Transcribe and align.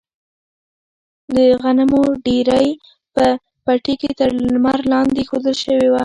د 1.35 1.37
غنمو 1.61 2.03
ډیرۍ 2.25 2.67
په 3.15 3.25
پټي 3.65 3.95
کې 4.01 4.09
تر 4.19 4.29
لمر 4.51 4.79
لاندې 4.91 5.17
ایښودل 5.21 5.55
شوې 5.63 5.87
وه. 5.91 5.99